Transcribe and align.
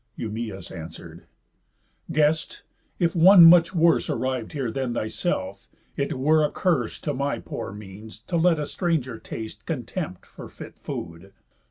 Eumæus 0.17 0.75
answer'd: 0.75 1.27
"Guest! 2.11 2.63
If 2.97 3.15
one 3.15 3.45
much 3.45 3.75
worse 3.75 4.09
Arriv'd 4.09 4.53
here 4.53 4.71
than 4.71 4.95
thyself, 4.95 5.67
it 5.95 6.17
were 6.17 6.43
a 6.43 6.49
curse 6.49 6.99
To 7.01 7.13
my 7.13 7.37
poor 7.37 7.71
means, 7.71 8.17
to 8.21 8.35
let 8.35 8.57
a 8.57 8.65
stranger 8.65 9.19
taste 9.19 9.67
Contempt 9.67 10.25
for 10.25 10.49
fit 10.49 10.79
food. 10.79 11.33